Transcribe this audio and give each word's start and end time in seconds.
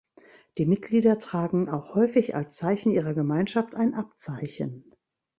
Die 0.57 0.65
Mitglieder 0.65 1.19
tragen 1.19 1.69
auch 1.69 1.93
häufig 1.93 2.33
als 2.33 2.55
Zeichen 2.55 2.91
ihrer 2.91 3.13
Gemeinschaft 3.13 3.75
ein 3.75 3.93
Abzeichen. 3.93 4.95